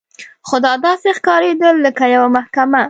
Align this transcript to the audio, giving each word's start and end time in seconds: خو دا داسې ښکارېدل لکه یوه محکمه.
خو 0.47 0.55
دا 0.65 0.73
داسې 0.87 1.07
ښکارېدل 1.17 1.75
لکه 1.85 2.03
یوه 2.15 2.29
محکمه. 2.37 2.79